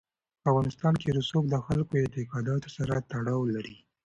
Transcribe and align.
په 0.41 0.45
افغانستان 0.51 0.93
کې 1.01 1.15
رسوب 1.19 1.43
د 1.49 1.55
خلکو 1.65 1.91
د 1.95 2.01
اعتقاداتو 2.03 2.67
سره 2.77 2.93
تړاو 3.11 3.41
لري. 3.55 3.77